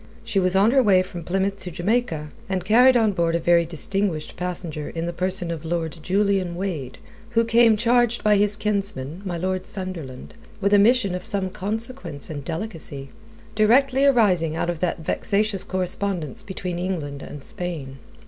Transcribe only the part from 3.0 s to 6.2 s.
board a very distinguished passenger in the person of Lord